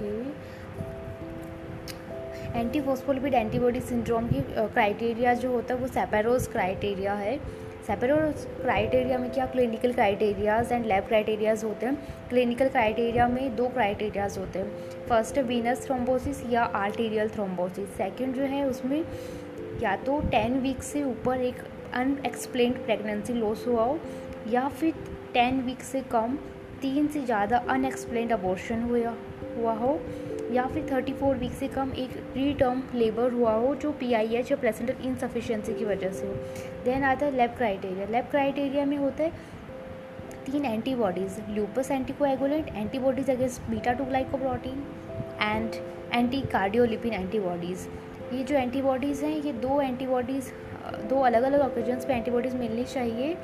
Okay 0.00 0.36
anti 2.58 2.80
phospholipid 2.80 3.34
antibody 3.34 3.80
syndrome 3.80 4.28
की 4.28 4.40
criteria 4.50 5.34
जो 5.34 5.50
होता 5.52 5.74
है 5.74 5.80
वो 5.80 5.86
सेपेरोस 5.86 6.46
क्राइटेरिया 6.48 7.14
है। 7.14 7.38
सेपेरोस 7.86 8.46
क्राइटेरिया 8.60 9.18
में 9.18 9.30
क्या 9.30 9.46
clinical 9.46 9.92
criterias 9.92 10.72
and 10.72 10.86
lab 10.86 11.04
criterias 11.04 11.64
होते 11.64 11.86
हैं? 11.86 11.94
क्लिनिकल 12.28 12.68
क्राइटेरिया 12.68 13.28
में 13.28 13.56
दो 13.56 13.68
क्राइटेरियाज 13.68 14.38
होते 14.38 14.58
हैं। 14.58 15.06
फ़र्स्ट, 15.08 15.38
वीनस 15.38 15.84
थ्रोम्बोसिस 15.86 16.42
या 16.50 16.62
आर्टेरियल 16.62 17.28
थ्रोम्बोसिस। 17.28 17.88
सेकंड 17.88 18.34
जो 18.34 18.42
है 18.42 18.64
उसमें 18.64 19.04
या 19.82 19.96
तो 19.96 20.20
टेन 20.30 20.58
वीक 20.60 20.82
से 20.82 21.02
ऊपर 21.02 21.40
एक 21.40 21.56
अनएक्सप्लेन्ड 21.94 22.76
प्रेगनेंसी 22.76 23.32
लॉस 23.32 23.66
हुआ 23.66 23.84
हो 23.84 23.98
या 24.48 24.68
फिर 24.68 24.94
टेन 25.34 25.60
वीक 25.60 25.82
से 25.82 26.00
कम 26.00 26.38
तीन 26.82 27.06
से 27.08 27.20
ज़्यादा 27.20 27.58
अनएक्सप्लेन्ड 27.70 28.32
अबॉर्शन 28.32 28.82
हुआ 28.82 29.14
हुआ 29.56 29.72
हो, 29.74 29.98
या 30.52 30.66
फिर 30.66 30.86
थर्टी 30.90 31.12
फोर 31.12 31.36
वीक 31.36 31.52
से 31.52 31.68
कम 31.68 31.92
एक 31.98 32.10
प्री 32.32 32.52
टर्म 32.54 32.82
लेबर 32.94 33.32
हुआ 33.32 33.52
हो, 33.52 33.74
जो 33.74 33.92
पी 33.92 34.12
आई 34.14 34.34
एच 34.36 34.50
या 34.50 34.56
प्रेसेंटल 34.56 35.06
इनसफिशेंसी 35.06 35.74
की 35.74 35.84
वजह 35.84 36.12
से 36.12 36.26
हो। 36.26 36.34
देन 36.84 37.04
आता 37.04 37.26
है 37.26 37.36
लेब 37.36 37.54
क्राइटेरिया 37.56 38.06
लेब 38.08 38.24
क्राइटेरिया 38.30 38.84
में 38.84 38.96
होता 38.96 39.24
है 39.24 39.56
तीन 40.46 40.64
antibodies 40.64 41.40
lupus 41.50 41.90
anticoagulant 41.90 42.68
antibodies 42.68 43.30
against 43.30 43.70
beta 43.70 43.92
two 43.92 44.04
glycoprotein 44.04 44.82
and 45.40 45.74
anti 46.14 46.40
cardiolipin 46.52 47.12
antibodies 47.14 47.86
ये 48.34 48.42
जो 48.44 48.56
एंटीबॉडीज़ 48.56 49.24
हैं, 49.24 49.36
ये 49.36 49.52
दो 49.54 49.80
एंटीबॉडीज़ 49.80 50.50
दो 51.08 51.20
अलग 51.22 51.42
अलग 51.42 51.60
ओकेजन्स 51.62 52.04
पे 52.04 52.14
एंटीबॉडीज़ 52.14 52.56
मिलनी 52.56 52.84
चाहिए। 52.84 53.36